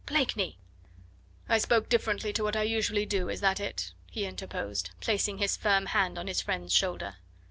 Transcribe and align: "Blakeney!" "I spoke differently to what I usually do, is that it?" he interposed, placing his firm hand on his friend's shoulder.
"Blakeney!" 0.07 0.57
"I 1.47 1.59
spoke 1.59 1.87
differently 1.87 2.33
to 2.33 2.41
what 2.43 2.55
I 2.55 2.63
usually 2.63 3.05
do, 3.05 3.29
is 3.29 3.39
that 3.41 3.59
it?" 3.59 3.93
he 4.09 4.25
interposed, 4.25 4.89
placing 4.99 5.37
his 5.37 5.55
firm 5.55 5.85
hand 5.85 6.17
on 6.17 6.25
his 6.25 6.41
friend's 6.41 6.73
shoulder. 6.73 7.17